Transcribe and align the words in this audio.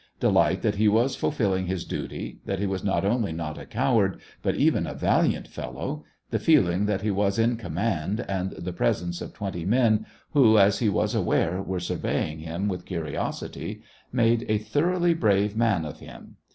Delight 0.19 0.63
that 0.63 0.77
he 0.77 0.87
was 0.87 1.15
fulfilling 1.15 1.67
his 1.67 1.85
duty, 1.85 2.39
that 2.47 2.57
he 2.57 2.65
was 2.65 2.83
not 2.83 3.05
only 3.05 3.31
not 3.31 3.59
a 3.59 3.67
coward, 3.67 4.19
but 4.41 4.55
even 4.55 4.87
a 4.87 4.95
valiant 4.95 5.47
fellow, 5.47 6.03
the 6.31 6.39
feeling 6.39 6.87
that 6.87 7.03
he 7.03 7.11
was 7.11 7.37
in 7.37 7.55
com 7.55 7.75
mand, 7.75 8.25
and 8.27 8.49
the 8.53 8.73
presence 8.73 9.21
of 9.21 9.31
twenty 9.31 9.63
men, 9.63 10.07
who, 10.31 10.57
as 10.57 10.79
he 10.79 10.89
was 10.89 11.13
aware, 11.13 11.61
were 11.61 11.79
surveying 11.79 12.39
him 12.39 12.67
with 12.67 12.83
curiosity, 12.85 13.83
made 14.11 14.43
a 14.49 14.57
thoroughly 14.57 15.13
brave 15.13 15.55
man 15.55 15.85
of 15.85 15.99
him. 15.99 16.37